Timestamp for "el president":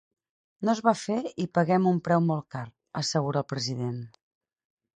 3.45-4.01